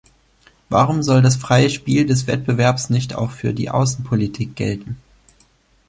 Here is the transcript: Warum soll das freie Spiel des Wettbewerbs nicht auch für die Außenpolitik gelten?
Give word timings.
Warum 0.69 1.03
soll 1.03 1.21
das 1.21 1.35
freie 1.35 1.69
Spiel 1.69 2.07
des 2.07 2.25
Wettbewerbs 2.25 2.89
nicht 2.89 3.13
auch 3.13 3.29
für 3.29 3.53
die 3.53 3.69
Außenpolitik 3.69 4.55
gelten? 4.55 4.97